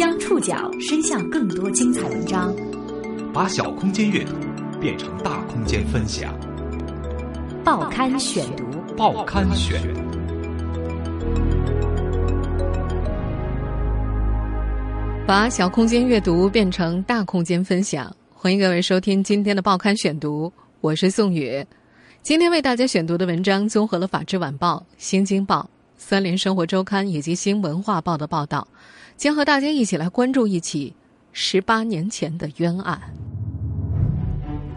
[0.00, 2.56] 将触角伸向更多精彩文章，
[3.34, 4.32] 把小空间阅读
[4.80, 6.34] 变成大空间分享。
[7.62, 8.64] 报刊选读，
[8.96, 9.78] 报刊选。
[15.26, 21.62] 把小空间阅读变成大空间分享，欢迎各位收听今天的报刊选读，我是宋宇。
[22.22, 25.60] 今天为大家选读的文章综合了《法制晚报》《新京报》
[25.98, 28.66] 《三联生活周刊》以及《新文化报》的报道，
[29.20, 30.94] 将和大家一起来关注一起
[31.30, 32.98] 十八年前的冤案。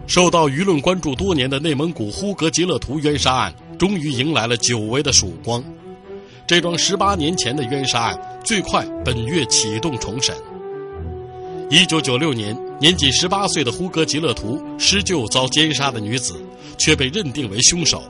[0.06, 5.64] 受到舆论关注多年的内蒙古呼格吉勒图冤杀案，终于迎来了久违的曙光。
[6.46, 10.36] 这桩十八年前的冤杀案，最快本月启动重审。
[11.70, 16.38] 一九九六年，年仅十八岁的呼格吉勒图施救遭奸杀的女子，
[16.76, 18.02] 却被认定为凶手。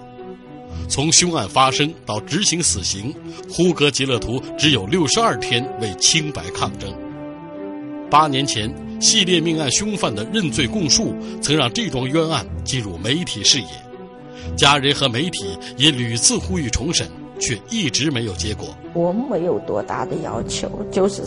[0.88, 3.14] 从凶案发生到执行死刑，
[3.50, 6.92] 呼格吉勒图只有六十二天为清白抗争。
[8.10, 13.66] 八年前，系列命案凶犯的认罪供述，曾让这桩冤案进入媒体视野。
[14.56, 17.08] 家人和媒体也屡次呼吁重审，
[17.40, 18.68] 却一直没有结果。
[18.92, 21.22] 我没有多大的要求，就是。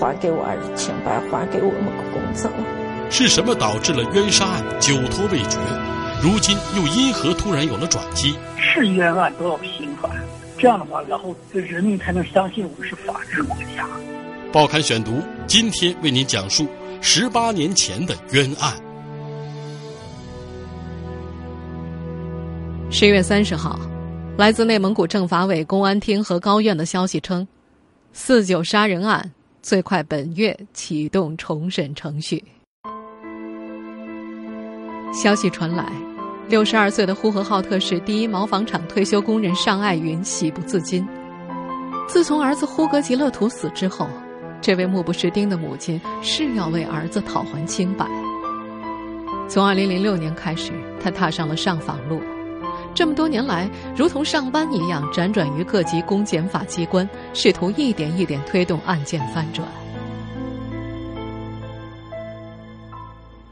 [0.00, 2.50] 还给我儿子清白，还给我们个公正。
[3.08, 5.58] 是什么导致了冤杀案久拖未决？
[6.22, 8.32] 如今又因何突然有了转机？
[8.56, 10.08] 是冤案都要平反，
[10.56, 13.84] 这样的话，然后人民才能相信我们是法治国家。
[14.52, 16.68] 报刊选读，今天为您讲述
[17.00, 18.72] 十八年前的冤案。
[22.88, 23.80] 十月三十号，
[24.38, 27.44] 来自内蒙古政法委、公安厅和高院的消息称，
[28.12, 29.28] 四九杀人案。
[29.60, 32.44] 最快本月启动重审程序。
[35.12, 35.84] 消息传来，
[36.48, 41.06] 六十二岁的呼和浩特市第一毛纺厂退休工人尚爱云喜不自禁。
[42.06, 44.06] 自从儿子呼格吉勒图死之后，
[44.60, 48.06] 这位目不识丁的母亲是要为儿子讨还清白。
[49.48, 52.20] 从二零零六年开始，他踏上了上访路。
[52.94, 59.66] 这么多年来，如同上班一样，辗转于各级公检法机关，试图一点一点推动案件翻转。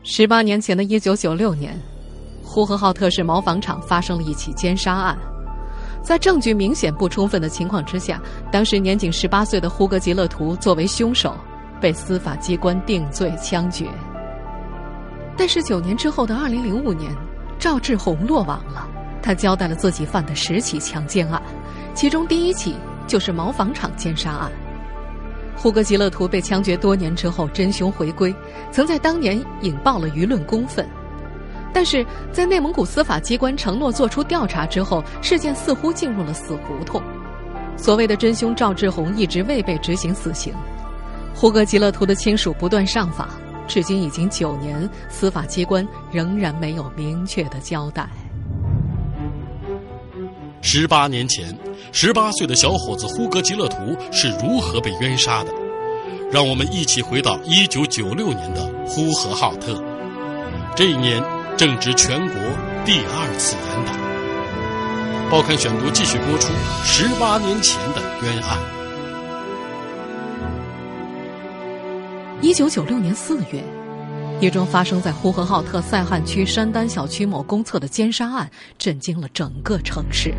[0.03, 1.79] 十八年前的一九九六年，
[2.53, 5.17] 呼和浩特市毛纺厂发生了一起奸杀案，
[6.03, 11.33] 在证据明显不充分的情况之下，当时年仅十八岁的呼格吉勒图作为凶手，
[11.81, 13.87] 被司法机关定罪枪决。
[15.37, 17.15] 但是九年之后的二零零五年，
[17.57, 18.89] 赵志红落网了。
[19.23, 21.41] 他交代了自己犯的十起强奸案，
[21.95, 22.75] 其中第一起
[23.07, 24.51] 就是毛纺厂奸杀案。
[25.55, 28.35] 呼格吉勒图被枪决多年之后真凶回归，
[28.73, 30.85] 曾在当年引爆了舆论公愤。
[31.73, 37.01] 但是在内蒙古司法机关承诺做出调查之后，事件似乎进入了死胡同。
[37.77, 40.53] 所谓的真凶赵志红一直未被执行死刑，
[41.35, 43.29] 呼格吉勒图的亲属不断上访，
[43.67, 48.09] 至今已经九年，司法机关仍然没有明确的交代。
[50.61, 51.57] 十八年前，
[51.91, 55.51] 十八岁的小伙子呼格吉勒图是如何被冤杀的？
[56.31, 59.83] 让我们一起回到一九九六年的呼和浩特。
[60.77, 61.21] 这一年
[61.57, 62.37] 正值全国
[62.85, 63.93] 第二次严打。
[65.31, 66.53] 报刊选读继续播出
[66.85, 68.59] 十八年前的冤案。
[72.43, 73.63] 一九九六年四月，
[74.41, 80.35] 一桩发生在呼和浩特赛罕区山丹小区某公厕的奸杀案，震惊了整个城市。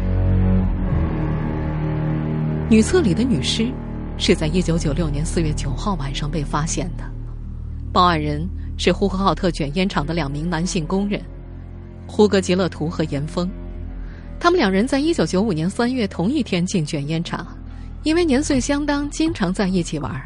[2.70, 3.72] 女厕里的女尸
[4.18, 7.04] 是在一九九六年四月九号晚上被发现的。
[7.94, 8.48] 报案人
[8.84, 11.22] 是呼和浩特卷烟厂的两名男性工人，
[12.08, 13.48] 呼格吉勒图和严峰。
[14.40, 17.46] 他们两人在一九九五年三月同一天进卷烟厂，
[18.02, 20.20] 因为年岁相当，经常在一起玩。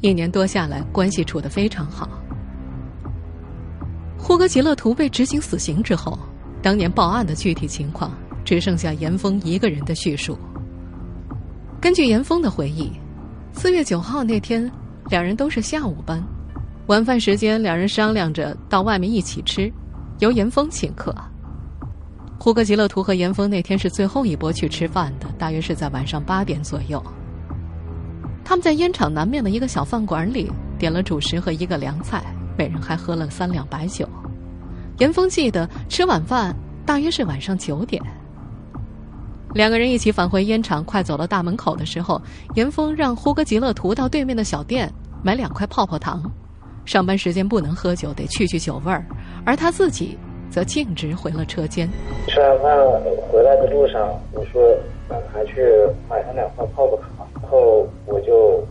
[0.00, 2.08] 一年多下来，关系处得非常好。
[4.18, 6.18] 呼格吉勒图被执行死刑之后，
[6.60, 8.12] 当年报案的具体情况
[8.44, 10.36] 只剩下严峰一个人的叙述。
[11.80, 12.90] 根据严峰的回忆，
[13.52, 14.68] 四月九号那天，
[15.10, 16.20] 两人都是下午班，
[16.90, 19.72] 晚饭时间，两人商量着到外面一起吃，
[20.18, 21.14] 由严峰请客。
[22.36, 27.00] 胡格吉勒图和严峰那天是最后一波去吃饭的，大约是在晚上八点左右。
[28.44, 30.50] 他们在烟厂南面的一个小饭馆里
[30.80, 32.24] 点了主食和一个凉菜，
[32.58, 34.04] 每人还喝了三两白酒。
[34.98, 36.52] 严峰记得吃晚饭
[36.84, 38.02] 大约是晚上九点。
[39.54, 42.20] 两个人一起返回烟厂，快走到大门口的时候，
[42.56, 46.20] 严峰让胡格吉勒图到对面的小店买两块泡泡糖。
[46.84, 49.04] 上班时间不能喝酒，得去去酒味儿。
[49.44, 50.18] 而他自己
[50.50, 51.88] 则径直回了车间。
[52.26, 52.76] 吃完饭
[53.30, 54.62] 回来的路上，我说
[55.08, 55.62] 让他去
[56.08, 58.64] 买上两块泡泡糖，然后我就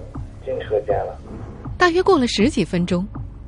[0.46, 1.18] 进车间了。
[1.78, 3.08] 大约过了十几分钟，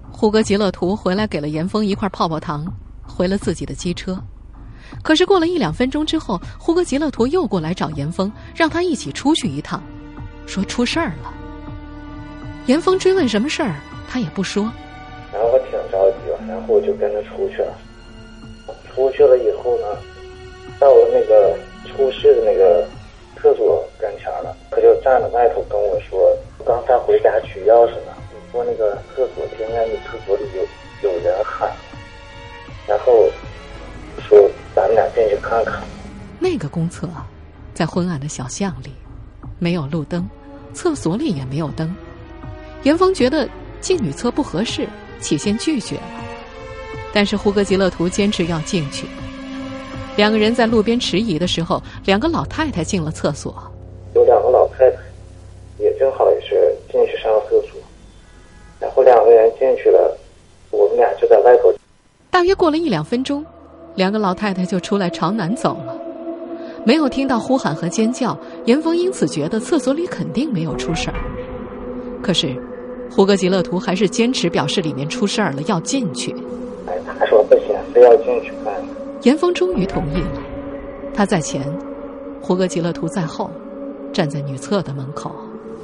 [0.10, 2.66] 胡歌吉乐图回来给了严峰一块泡泡糖，
[3.04, 4.18] 回了自己的机车。
[5.04, 9.82] 可是过了一两分钟之后，胡歌吉乐图又过来找严峰，让他一起出去一趟，
[10.46, 11.34] 说出事儿了。
[12.68, 13.76] 严峰追问什么事儿，
[14.12, 14.64] 他也不说。
[15.32, 17.74] 然后我挺着急，然后我就跟着出去了。
[18.94, 19.88] 出去了以后呢，
[20.78, 22.86] 到了那个出事的那个
[23.38, 26.36] 厕所跟前了，他就站在外头跟我说
[26.68, 31.72] ：“刚才回家取钥匙呢，你说那个厕所听见你厕所里有有人喊，
[32.86, 33.30] 然后
[34.28, 35.82] 说咱们俩进去看看。”
[36.38, 37.08] 那个公厕
[37.74, 38.92] 在昏暗的小巷里，
[39.58, 40.30] 没有路灯，
[40.74, 41.96] 厕所里也没有灯。
[42.84, 43.48] 严峰觉得
[43.82, 44.88] 进女厕不合适，
[45.20, 46.04] 起先拒绝了。
[47.12, 49.06] 但是胡格吉勒图坚持要进去。
[50.16, 53.54] 两个人在路边迟疑的时候，两个老太太进了厕所。
[54.14, 54.98] 有两个老太太，
[55.80, 57.82] 也正好也是进去上厕所，
[58.80, 60.18] 然后两个人进去了，
[60.70, 61.74] 我们俩就在外头。
[62.30, 63.46] 大约过了一两分钟，
[63.96, 65.98] 两个老太太就出来朝南走了，
[66.86, 68.38] 没有听到呼喊和尖叫。
[68.66, 71.16] 严峰因此觉得厕所里肯定没有出事儿。
[72.22, 72.56] 可是，
[73.14, 76.34] 胡格吉勒图还是坚持表示里面出事儿了，要进去。
[76.88, 78.74] 哎，他说不行，非要进去看。
[79.24, 80.42] 严峰终于同意了，
[81.14, 81.62] 他在前，
[82.42, 83.52] 胡格吉勒图在后，
[84.14, 85.30] 站在女厕的门口。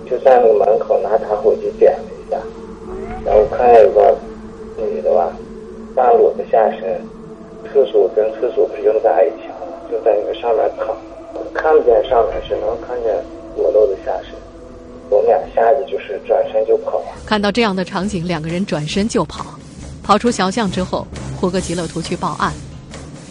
[0.09, 2.37] 就在那个门口拿打火机点了一下，
[3.25, 4.15] 然后看见有个
[4.77, 5.29] 女的吧，
[5.93, 7.01] 半裸的下身，
[7.69, 9.75] 厕所跟厕所不是有那个矮墙吗？
[9.91, 10.95] 就在那个上面躺，
[11.53, 13.13] 看不见上面，是能看见
[13.57, 14.31] 裸露的下身。
[15.09, 17.01] 我们俩吓得就是转身就跑。
[17.25, 19.45] 看到这样的场景，两个人转身就跑。
[20.03, 21.05] 跑出小巷之后，
[21.35, 22.53] 胡歌吉勒图去报案。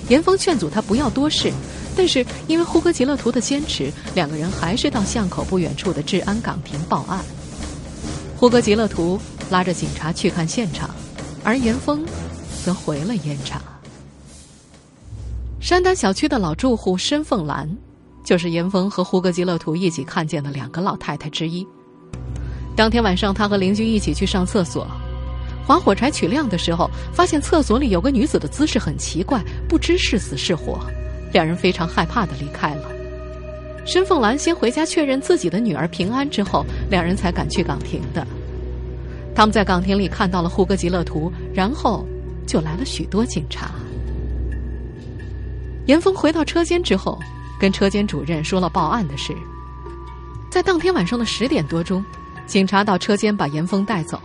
[0.08, 1.50] 严峰劝阻他不要多事，
[1.96, 7.24] 但是因为胡格吉勒图的坚持，两个人还是到巷口不远处的治安岗亭报案。
[8.36, 9.18] 胡格吉勒图
[9.50, 10.90] 拉着警察去看现场，
[11.42, 12.04] 而严峰
[12.64, 13.60] 则回了烟厂。
[15.58, 17.68] 山丹小区的老住户申凤兰，
[18.26, 21.64] 就是严峰和胡格吉勒图一起看见的两个老太太之一。
[22.74, 24.84] 当天晚上，他和邻居一起去上厕所。
[25.64, 30.80] 划火柴取亮的时候，发现厕所里有个女子的姿势很奇怪，不知是死是活。
[31.32, 32.90] 两人非常害怕的离开了。
[33.86, 38.26] 申凤兰先回家确认自己的女儿平安之后，两人才赶去岗亭的。
[39.36, 42.04] 他们在岗亭里看到了胡格吉勒图，然后
[42.44, 43.70] 就来了许多警察。
[45.86, 47.16] 严峰回到车间之后，
[47.58, 49.34] 跟车间主任说了报案的事。
[50.50, 52.04] 在当天晚上的十点多钟，
[52.46, 54.20] 警察到车间把严峰带走。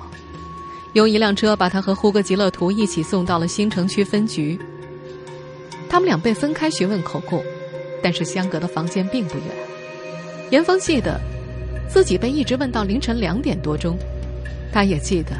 [0.94, 4.60] 用一辆车把他和呼格吉勒图一起送到了新城区分局。
[5.90, 7.44] 他们俩被分开询问口供，
[8.02, 9.48] 但是相隔的房间并不远。
[10.50, 11.20] 严峰记得
[11.90, 13.98] 自己被一直问到凌晨两点多钟，
[14.72, 15.32] 他也记得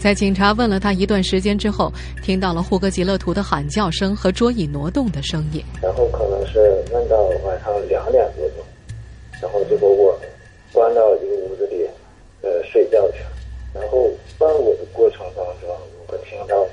[0.00, 1.90] 在警察问了他一段时间之后，
[2.22, 5.64] 听到了胡格吉勒图的喊叫声和桌椅挪动的声音。
[5.82, 6.58] 然后可能是
[6.92, 8.58] 问到晚上两点多钟，
[9.40, 10.18] 然后就把我
[10.72, 11.88] 关到一个屋子里，
[12.42, 13.30] 呃，睡觉去了。
[13.72, 15.70] 然后问我的过程当中，
[16.08, 16.66] 我听到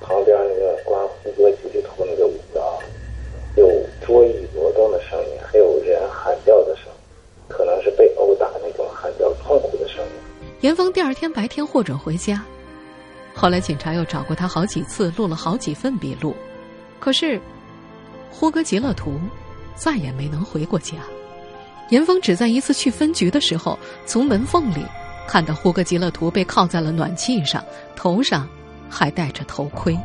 [0.00, 2.76] 旁边那个关胡歌吉勒图那个屋子啊，
[3.56, 3.66] 有
[4.06, 6.92] 桌椅挪动的声音，还有人喊叫的声音，
[7.48, 10.10] 可能是被殴打那种喊叫痛苦的声音。
[10.60, 12.44] 严峰第二天白天获准回家，
[13.36, 16.34] 后来警察又找过他好几次，录了好几份笔录，
[16.98, 17.38] 可是
[18.30, 19.20] 呼格吉勒图
[19.74, 20.94] 再也没能回过家。
[21.90, 24.84] 严峰只在一次去分局的时候，从门缝里。
[25.28, 27.62] 看到呼格吉勒图被铐在了暖气上，
[27.96, 28.48] 头上
[28.88, 29.98] 还戴着头盔。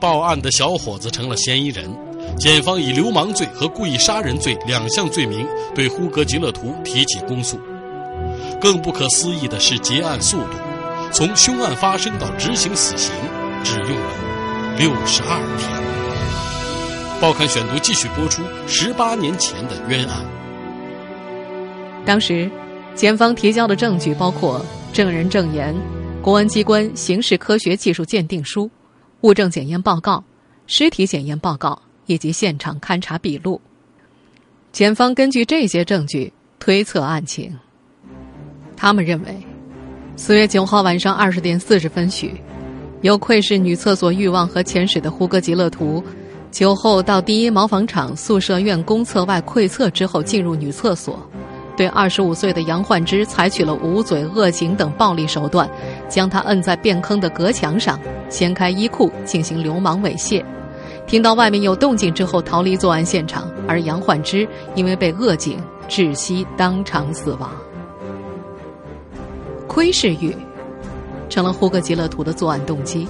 [0.00, 1.94] 报案的小伙子成了嫌疑人，
[2.38, 7.60] 检方以流氓罪和故意杀人罪两项罪名对呼格吉勒图提起公诉。
[8.58, 10.56] 更不可思议的是，结案速度，
[11.10, 13.12] 从凶案发生到执行死刑，
[13.64, 17.20] 只用了六十二天。
[17.20, 20.24] 报刊选读继续播出十八年前的冤案。
[22.04, 22.50] 当时。
[22.94, 24.60] 检方提交的证据包括
[24.92, 25.72] 证人证言、
[26.20, 28.68] 公安机关刑事科学技术鉴定书、
[29.20, 30.24] 物证检验报告、
[30.66, 33.60] 尸体检验报告以及现场勘查笔录。
[34.72, 37.56] 检方根据这些证据推测案情。
[38.76, 39.46] 他们认为，
[40.18, 42.34] 四月九号晚上二十点四十分许，
[43.02, 46.02] 有窥视女厕所欲望和前史的胡格吉勒图，
[46.50, 51.24] 酒后到第一毛纺厂宿舍院公厕外窥厕之后，进入女厕所。
[51.76, 55.70] 对二十五岁的杨焕之采取了捂嘴、扼颈等暴力手段，
[56.08, 57.96] 将他摁在便坑的隔墙上，
[58.28, 60.44] 掀开衣裤进行流氓猥亵。
[61.06, 67.48] 听到外面有动静之后逃离作案现场，而杨焕之因为被扼颈窒息，当场死亡。
[69.68, 70.34] 窥视欲，
[71.28, 73.06] 成了呼格吉勒图的作案动机。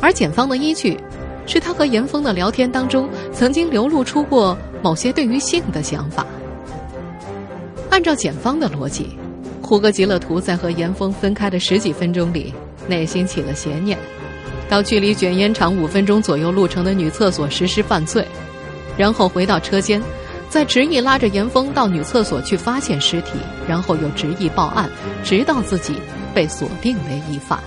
[0.00, 0.98] 而检方的依据，
[1.46, 6.26] 是他和严峰的聊天当中曾经流露出过某些对于性的想法。
[7.90, 9.10] 按照检方的逻辑，
[9.60, 12.52] 呼格吉勒图在和严峰分开的十几分钟里，
[12.88, 13.96] 内心起了邪念，
[14.68, 18.26] 到距离卷烟厂五分钟左右路程的女厕所实施犯罪，
[18.96, 20.02] 然后回到车间。
[20.52, 24.86] 再执意拉着严峰到女厕所去发现尸体，然后又执意报案，
[25.24, 25.96] 直到自己
[26.34, 27.58] 被锁定为疑犯。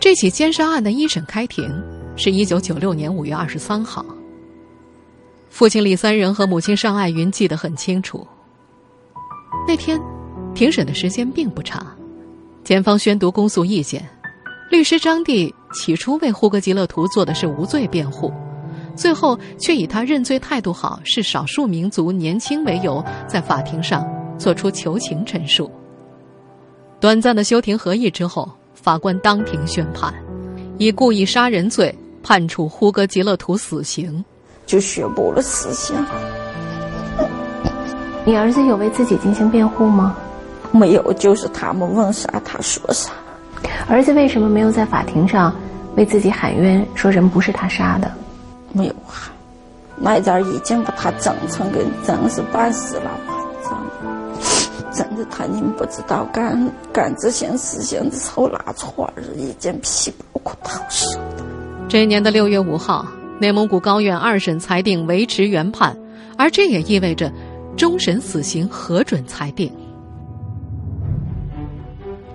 [0.00, 1.72] 这起奸杀案的一审开庭
[2.16, 4.04] 是一九九六年五月二十三号。
[5.50, 8.26] 父亲李三仁和母亲尚爱云记得很清楚。
[9.68, 10.00] 那天，
[10.52, 11.86] 庭审的时间并不长，
[12.64, 14.04] 检方宣读公诉意见，
[14.68, 18.32] 律师张帝起初为呼格吉勒图做的是无罪辩护。
[18.98, 24.04] 最后却以他认罪态度好、是少数民族、年轻为由，在法庭上
[24.36, 25.70] 作出求情陈述。
[26.98, 30.12] 短暂的休庭合议之后，法官当庭宣判，
[30.78, 34.24] 以故意杀人罪判处呼格吉勒图死刑，
[34.66, 35.94] 就宣布了死刑。
[38.26, 40.16] 你儿子有为自己进行辩护吗？
[40.72, 43.12] 没有，就是他们问啥他说啥。
[43.88, 45.54] 儿子为什么没有在法庭上
[45.94, 48.12] 为自己喊冤，说人不是他杀的？
[48.72, 49.32] 没有啊，
[49.96, 53.34] 那阵已经把他整成个真是半死了吧？
[54.92, 61.44] 真的，真的，他你们不知道，干干这些事情的时候，拉串儿已经皮包骨头熟的。
[61.88, 63.06] 这一年的六月五号，
[63.40, 65.96] 内蒙古高院二审裁定维持原判，
[66.36, 67.32] 而这也意味着
[67.76, 69.72] 终审死刑核准裁定。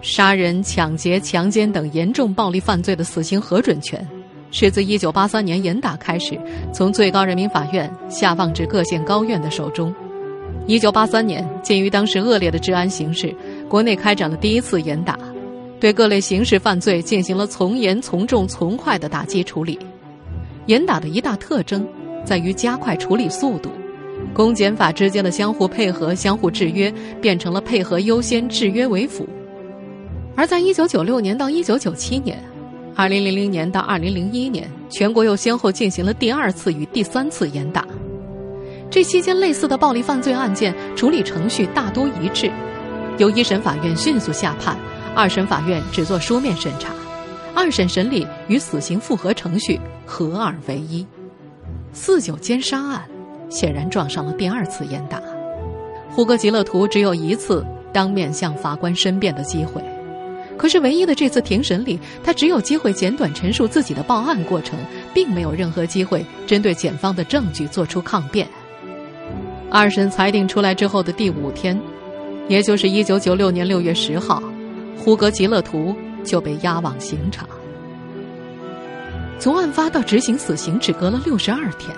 [0.01, 4.05] 杀人、抢劫、强奸等严重暴力犯罪的死刑核准权。
[4.53, 6.39] 是自一九八三年严打开始，
[6.71, 9.91] 从最高人民法院下放至各县高院的手中。
[10.67, 13.35] 一九八三年，鉴于当时恶劣的治安形势，
[13.67, 15.17] 国内开展了第一次严打，
[15.79, 19.77] 对各类刑事犯罪进行了从严、从重、从快的打击处理。
[20.67, 21.85] 严打的一大特征
[22.23, 23.71] 在于加快处理速度，
[24.35, 29.27] 公检法之间的相互配合、相互制约变成了配合优先、制约为辅。
[30.35, 32.37] 而在一九九六年到一九九七年。
[32.95, 37.85] 二零零零年到二零零一年，全国又先后进行了第二次与第三次严打。
[38.91, 42.51] 这期间，类似的暴力犯罪案件处理程序大多一致，
[43.17, 44.77] 由一审法院迅速下判，
[45.15, 46.89] 二审法院只做书面审查，
[47.55, 51.05] 二审审理与死刑复核程序合二为一。
[51.93, 53.03] 四九奸杀案
[53.49, 55.19] 显然撞上了第二次严打，
[56.11, 59.81] 胡格吉勒图只有一次当面向法官申辩的机会。
[60.57, 64.79] 可是，唯一的这次庭审里，他只有机会简短陈述自己的报案过程，
[65.13, 68.47] 并没有任何机会针对检方的证据做出抗辩。
[69.69, 71.77] 二审裁定出来之后的第五天，
[72.47, 74.41] 也就是一九九六年六月十号，
[74.95, 77.49] 胡格吉勒图就被押往刑场。
[79.39, 81.89] 从案发到执行死刑只隔了六十二天，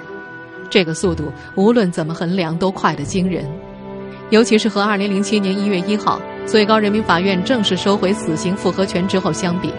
[0.69, 3.45] 这个速度无论怎么衡量都快得惊人，
[4.31, 6.19] 尤其是和二零零七年一月一号。
[6.45, 9.71] 最高人民法院正式收回死刑复核权之后相比，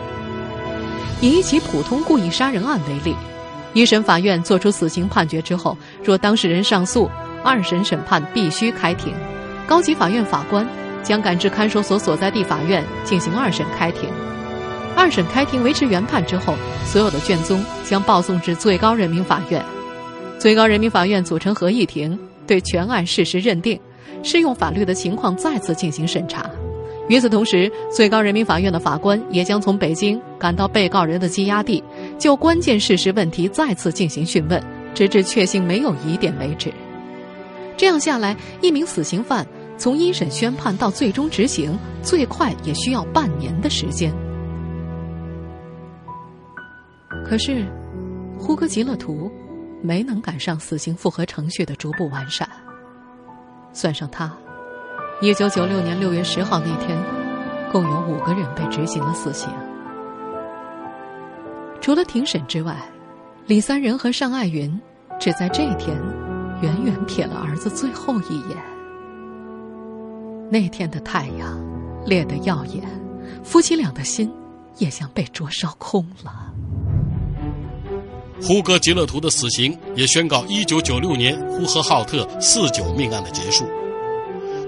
[1.20, 3.14] 以一起普通故意杀人案为例，
[3.72, 7.08] 一审法院作出死刑判决之后，若当事人上诉，
[7.44, 9.12] 二审审判必须开庭，
[9.66, 10.66] 高级法院法官
[11.04, 14.10] 将赶至看守所所在地法院进行二审开庭，
[14.96, 16.54] 二审开庭维持原判之后，
[16.84, 19.64] 所有的卷宗将报送至最高人民法院，
[20.36, 23.78] 最高人民法院组成合议庭，对全案事实认定。
[24.26, 26.50] 适用法律的情况再次进行审查。
[27.08, 31.82] 与此同时，最高人民法院的法官也将从北京赶到被告人的羁押地，
[32.18, 34.60] 就关键事实问题再次进行讯问，
[34.92, 36.72] 直至确信没有疑点为止。
[37.76, 39.46] 这样下来，一名死刑犯
[39.78, 44.12] 从一审宣判到最终执行，最快也需要半年的时间。
[47.24, 47.64] 可是，
[48.36, 49.30] 呼格吉勒图
[49.80, 52.48] 没能赶上死刑复核程序的逐步完善。
[53.76, 54.32] 算上他，
[55.20, 56.98] 一九九六年六月十号那天，
[57.70, 59.50] 共有五个人被执行了死刑。
[61.78, 62.74] 除了庭审之外，
[63.44, 64.80] 李三仁和尚爱云
[65.20, 65.94] 只在这天
[66.62, 68.56] 远远瞥了儿子最后一眼。
[70.50, 71.62] 那天的太阳
[72.06, 72.82] 烈得耀眼，
[73.44, 74.32] 夫妻俩的心
[74.78, 76.45] 也像被灼烧空了。
[78.42, 83.64] 呼格吉勒图的死刑也宣告一九九六年呼和浩特四九命案的结束。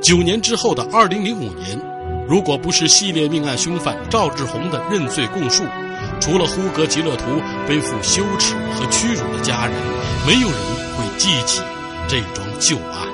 [0.01, 1.79] 九年之后的二零零五年，
[2.29, 5.65] 如果不是系列命案凶犯赵志红的认罪供述，
[6.21, 7.25] 除了呼格吉勒图
[7.67, 9.75] 背负羞耻和屈辱的家人，
[10.27, 10.59] 没有人
[10.97, 11.61] 会记起
[12.09, 13.07] 这桩旧案。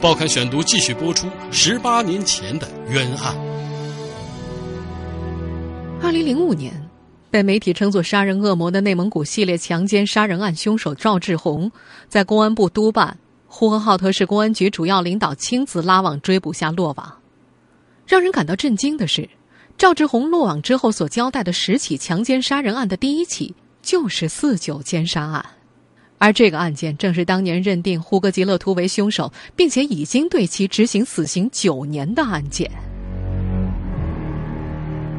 [0.00, 3.34] 报刊选读继续播出十八年前的冤案。
[6.02, 6.72] 二零零五年，
[7.30, 11.70] 被媒体称作“杀人恶魔”的内蒙古系列强奸杀人案凶手赵志红，
[12.08, 17.12] 在公安部督办、呼和浩特市公安局主要领导亲自拉网追捕下落网。
[18.06, 19.28] 让人感到震惊的是，
[19.76, 25.44] 赵志红落网之后所交代的十起强奸杀人案的第一起，就是四九奸杀案。
[26.18, 32.70] 而这个案件正是当年认定呼格吉勒图为凶手，并且已经对其执行死刑九年的案件。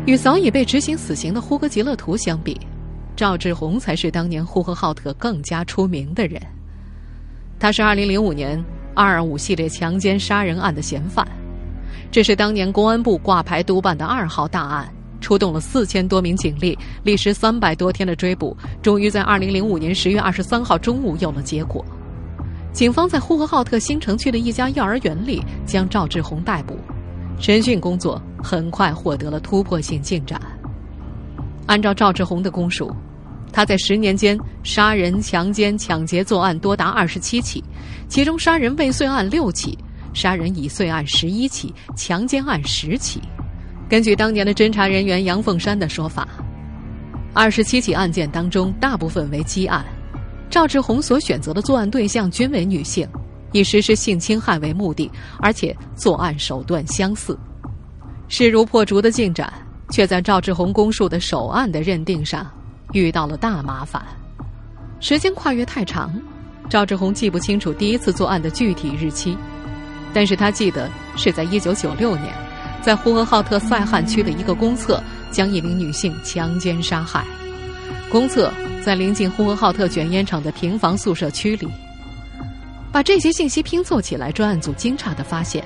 [0.08, 2.58] 与早已被执行死刑的呼格吉勒图相比，
[3.14, 6.42] 赵志红才是当年呼和浩特更加出名的人。
[7.60, 8.64] 他是2005年
[8.96, 11.28] 225系列强奸杀人案的嫌犯，
[12.10, 14.90] 这是当年公安部挂牌督办的二号大案。
[15.20, 21.84] 出动了四千多名警力，历时三百多天的追捕，终于在二零零五年十月二十三号中午有了结果。
[22.72, 26.78] 警方在呼和浩特新城区的一家幼儿园里将赵志红逮捕，
[27.40, 30.42] 审讯工作很快获得了突破性进展。
[31.66, 32.92] 按照赵志红的供述，
[33.52, 37.64] 他在十年间杀人、强奸、抢劫作案多达二十七起，
[38.08, 39.78] 其中杀人未遂案六起，
[40.14, 43.22] 杀人已遂案十一起，强奸案十起。
[43.90, 46.28] 根据当年的侦查人员杨凤山的说法，
[47.34, 49.86] 二十七起案件当中，大部分为积案。
[50.50, 53.08] 赵志红所选择的作案对象均为女性，
[53.58, 55.10] 以实施性侵害为目的，
[55.40, 57.38] 而且作案手段相似。
[58.28, 59.52] 势如破竹的进展，
[59.90, 62.46] 却在赵志红供述的首案的认定上
[62.94, 64.02] 遇到了大麻烦。
[65.00, 66.14] 时间跨越太长，
[66.70, 69.38] 赵志红记不清楚第一次作案的具体日期，
[70.14, 72.34] 但是他记得是在一九九六年。
[72.80, 77.26] 在呼和浩特赛罕区的一个公厕，将一名女性强奸杀害。
[78.10, 81.68] 公厕在临近呼和浩特卷烟厂的平房宿舍区里。
[82.98, 85.64] 把这些信息拼凑起来，专案组惊诧地发现，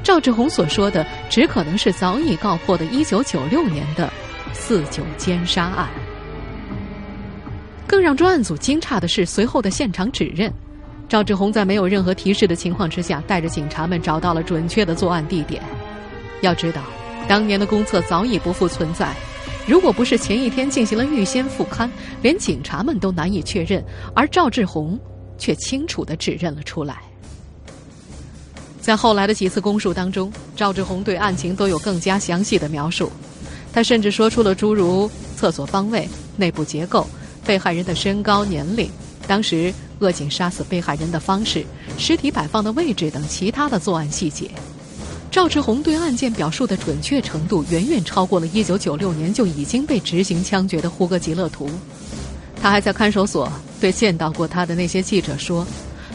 [0.00, 4.08] 赵志红所说的只可能是早已告破的1996年的
[4.52, 5.88] 四九奸杀案。
[7.84, 10.54] 更让专案组惊诧的是，随后的现场指认，
[11.08, 15.60] 赵志红在没有任何提示的情况之下，带着警察们找到了准确的作案地点。
[16.42, 16.82] 要知道，
[17.26, 19.12] 当年的公厕早已不复存在。
[19.66, 21.90] 如果不是前一天进行了预先复勘，
[22.22, 24.96] 连警察们都难以确认，而赵志红
[25.38, 26.98] 却清楚地指认了出来。
[28.80, 33.10] 在后来的几次供述当中，赵志红对案情都有更加详细的描述。
[33.72, 37.06] 他甚至说出了诸如厕所方位、内部结构、
[37.44, 38.90] 被害人的身高、年龄、
[39.26, 41.64] 当时恶警杀死被害人的方式、
[41.98, 44.50] 尸体摆放的位置等其他的作案细节。
[45.30, 51.68] 赵志红对案件表述的准确程度，远远超过了1996年就已经被执行枪决的呼格吉勒图。
[52.60, 55.66] 他还在看守所对见到过他的那些记者说：“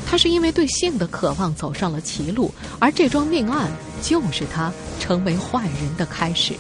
[0.06, 6.54] 他是因为对性的渴望走上了歧路，而这桩命案就是他成为坏人的开始。”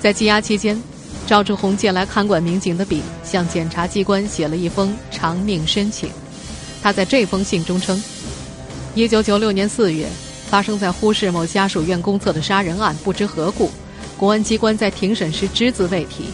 [0.00, 0.80] 在羁押期间，
[1.26, 6.10] 赵志红借来看管民警的笔，向检察机关写了一封偿命申请。
[6.82, 8.00] 他在这封信中称。
[8.94, 10.08] 一九九六年四月，
[10.48, 13.70] 发生在呼市某家属院公厕的杀人案，不知何故，
[14.16, 16.24] 公安机关在庭审时只字未提。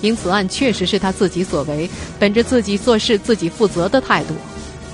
[0.00, 4.34] 因此案确实是他自己所为，本着自己做事自己负责的态度，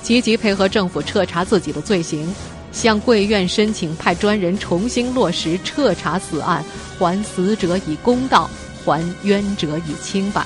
[0.03, 2.33] 积极配合政府彻查自己的罪行，
[2.71, 6.63] 向贵院申请派专人重新落实彻查此案，
[6.99, 8.49] 还死者以公道，
[8.83, 10.45] 还冤者以清白。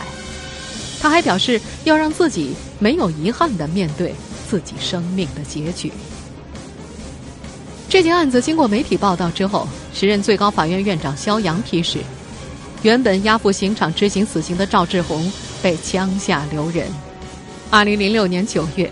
[1.02, 4.14] 他还表示要让自己没有遗憾地面对
[4.48, 5.92] 自己生命的结局。
[7.90, 12.00] 这件案子经过媒体报道之后，时任最高法院院长肖扬批示，
[12.84, 16.88] 原本押赴刑场执行死刑的赵志红被枪下留人。
[17.70, 18.92] 二零零六年九月，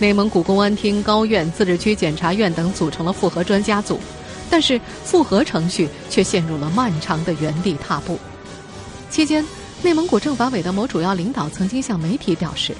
[0.00, 4.00] 内蒙古公安厅、高院、自治区检察院等组成了复核专家组，
[4.50, 8.18] 但是复核程序却陷入了漫长的原地踏步。
[9.08, 9.46] 期间，
[9.82, 12.74] 内蒙古政法委的某主要领导曾经向媒体表示：“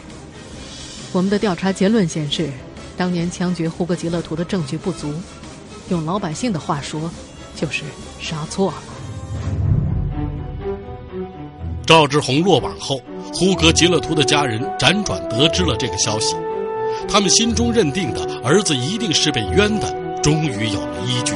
[1.13, 2.51] 我们的调查结论显示，
[2.97, 5.13] 当年枪决呼格吉勒图的证据不足。”
[5.89, 7.11] 用老百姓的话说，
[7.57, 7.85] 就是
[8.21, 8.83] 杀错了。
[11.89, 13.01] 赵志红落网后，
[13.33, 16.37] 呼格吉勒图的家人辗转得知了这个消息，
[17.11, 21.33] 他们心中认定的儿子一定是被冤的，终于有了依据。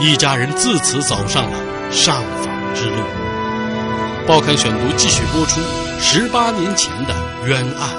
[0.00, 1.56] 一家人自此走上了
[1.92, 2.96] 上访之路。
[4.26, 5.60] 报刊选读继续播出
[6.00, 7.14] 十八年前的
[7.46, 7.90] 冤案。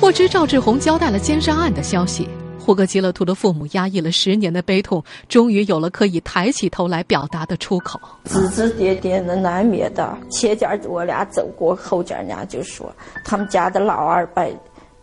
[0.00, 2.26] 获知赵志红交代了奸杀案的消息，
[2.68, 7.98] 呼呼格吉勒图的父母压抑了十年的悲痛，终于有了可以抬起头来表达的出口。
[8.26, 10.14] 指指点点的难免的。
[10.30, 14.54] 前家我俩走过，后脚人家就说他们家的老二被，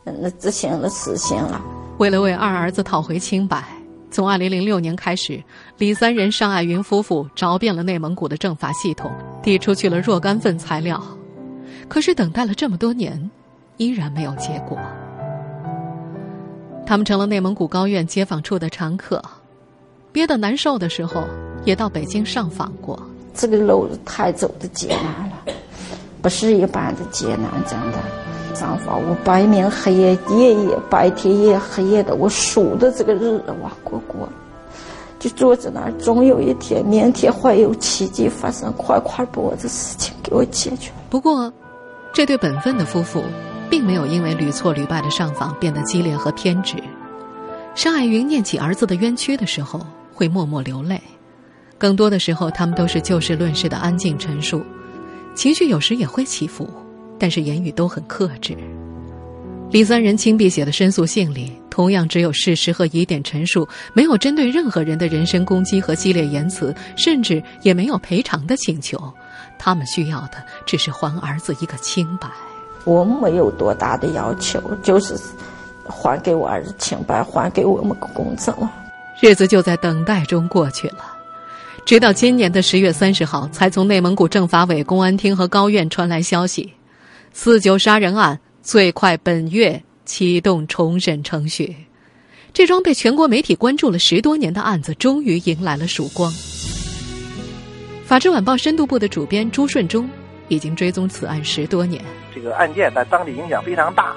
[0.04, 1.60] 那执行了死刑了。
[1.98, 3.64] 为了为二儿子讨回清白，
[4.12, 5.44] 从二零零六年开始，
[5.80, 11.02] 李三人、尚爱云夫妇找遍了内蒙古的政法系统，递出去了若干份材料，
[11.88, 13.32] 可是等待了这么多年，
[13.78, 14.78] 依然没有结果。
[16.86, 19.22] 他们成了内蒙古高院接访处的常客，
[20.12, 21.24] 憋得难受的时候，
[21.64, 23.02] 也到北京上访过。
[23.34, 25.54] 这个路太走的艰难了，
[26.22, 27.98] 不是一般的艰难，真的。
[28.56, 34.30] 上访我白天黑夜夜夜白天夜黑夜的，我数着这个日子往过过，
[35.20, 40.90] 就坐在那儿，总有一天，明天会有奇迹发生，快快把我这事情给我解决。
[41.10, 41.52] 不过，
[42.14, 43.22] 这对本分的夫妇。
[43.70, 46.76] 并没有因为屡挫屡败的上访变得激烈和偏执。
[47.74, 50.98] 尚爱云念起儿子的冤屈的时候，会默默流泪；
[51.78, 54.64] 更多的时候，他们都是就事论事的安静陈述，
[55.36, 56.70] 情绪有时也会起伏，
[57.20, 58.56] 但是言语都很克制。
[59.72, 68.98] 李三人亲笔写的申诉信里，同样只有事实和疑点陈述，没有针对任何人的人身攻击和激烈言辞，甚至也没有赔偿的请求。
[69.60, 72.30] 他们需要的只是还儿子一个清白。
[72.86, 75.16] 我没有多大的要求，就是
[75.88, 78.56] 还给我儿子清白，还给我们个公正。
[79.22, 81.16] 日子就在等待中过去了，
[81.86, 86.74] 直到今年的十月三十号，才从内蒙古政法委、公安厅和高院传来消息：
[87.34, 91.76] 四九杀人案最快本月启动重审程序。
[92.54, 96.32] 这桩被全国媒体关注了十多年的案子，终于迎来了曙光。
[98.06, 100.08] 法制晚报深度部的主编朱顺忠
[100.50, 102.04] 已经追踪此案十多年。
[102.36, 104.14] 这个案件在当地影响非常大，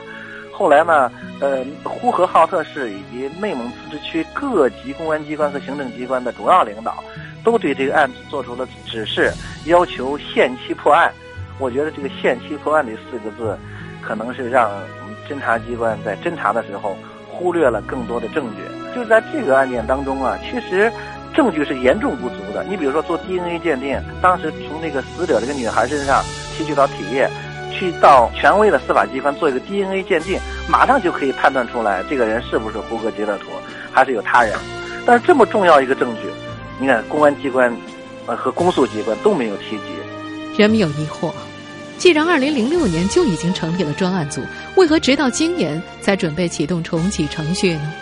[0.53, 7.03] 后来呢，呃，呼和浩特市以及内蒙自治区各级公安机关和行政机关的主要领导，
[7.45, 9.33] 都对这个案子做出了指示，
[9.67, 11.13] 要求限期破案。
[11.61, 13.57] 我觉得这个“限期破案”这四个字，
[14.03, 14.69] 可能是让
[15.29, 16.97] 侦查机关在侦查的时候
[17.31, 18.63] 忽略了更多的证据。
[18.95, 20.91] 就在这个案件当中啊，其实
[21.35, 22.65] 证据是严重不足的。
[22.65, 26.23] 你比如说做 DNA 鉴定，当时从那个死者这个女孩身上
[26.57, 27.29] 提取到体液。
[27.79, 33.47] 去到权威的司法机关做一个 DNA 鉴定，马上就可以判断出来这个人是不是胡歌吉勒图，
[33.93, 34.59] 还是有他人。
[35.07, 36.23] 但是这么重要一个证据，
[36.81, 37.75] 你看公安机关，
[38.27, 40.61] 呃和公诉机关都没有提及。
[40.61, 41.33] 人们有疑惑：
[41.99, 44.43] 既然2006年就已经成立了专案组，
[44.75, 47.93] 为何直到今年才准备启动重启程序呢？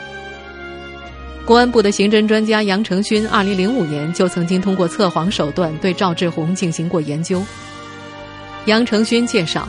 [1.44, 7.40] 公安部的刑侦专家杨成勋2005年就曾经通过测谎手段对赵志红进行过研究。
[8.66, 9.66] 杨成勋介绍，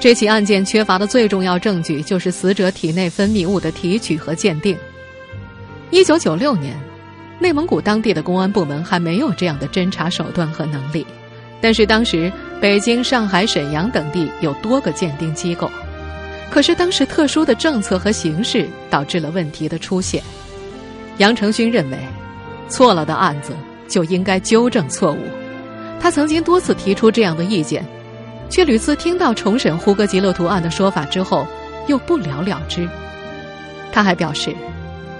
[0.00, 4.76] 这起案件缺乏的最重要证据就是死者体内分泌物的提取和鉴定。
[5.90, 6.76] 一九九六年，
[7.38, 11.06] 内蒙古当地的公安部门还没有这样的侦查手段和能力，
[11.60, 15.70] 但是当时北京、上海、沈阳等地有多个鉴定机构。
[16.50, 20.20] 可是当时特殊的政策和形势导致了问题的出现。
[21.18, 21.98] 杨成勋认为，
[22.68, 23.52] 错了的案子
[23.86, 25.18] 就应该纠正错误。
[26.00, 27.84] 他曾经多次提出这样的意见。
[28.48, 31.46] 却屡次听到重审呼格吉勒图案的说法之后，
[31.86, 32.88] 又不了了之。
[33.92, 34.54] 他还表示，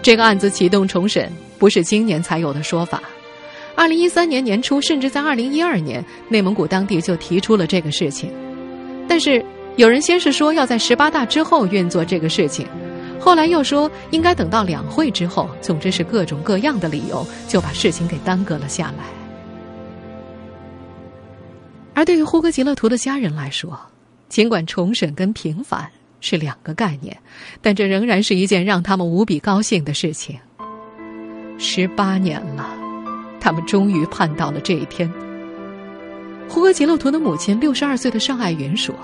[0.03, 3.03] 这个案子启动重审不是今年才有的说法。
[3.75, 8.33] 二零一三年年初，甚至在二零一二年，内蒙古当地就提出了这个事情。
[9.09, 9.45] 但是
[9.77, 12.67] 有人先是说要在十八大之后运作这个事情，
[13.21, 15.51] 后来又说应该等到两会之后。
[15.61, 19.26] 总之是各种各样的理由，就把事情给耽搁了下来。
[21.97, 23.81] 而对于呼格吉勒图的家人来说，
[24.29, 27.17] 尽管重审跟平反是两个概念，
[27.63, 30.39] 但这仍然是一件让他们无比高兴的事情。
[31.57, 32.69] 十八年了，
[33.41, 35.11] 他们终于盼到了这一天。
[36.51, 38.95] 呼格吉勒图的母亲六十二岁的尚爱云说：“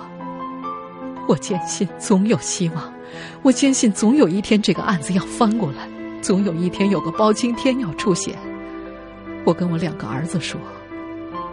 [1.26, 2.92] 我坚信总有希望，
[3.40, 5.88] 我坚信总有一天这个案子要翻过来，
[6.20, 8.36] 总有一天有个包青天要出现。
[9.46, 10.60] 我跟我两个儿子说。”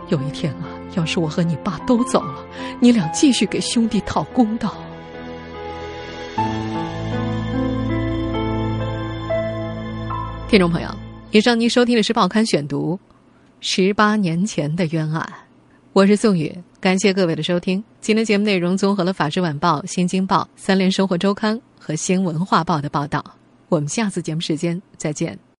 [0.10, 2.46] 有一天啊，要是我和你爸都走了，
[2.80, 4.76] 你俩继续给兄弟讨公道。
[10.48, 10.90] 听众朋友，
[11.32, 12.96] 以上您收听的是《报刊选读》，
[13.62, 15.32] 十八年前的冤案，
[15.94, 17.84] 我是宋宇，感谢各位的收听。
[18.02, 23.24] 今天节目内容综合了《法制晚报》《新京报》《三联生活周刊》和《新文化报》的报道。
[23.70, 25.40] 我们下次节目时间再见。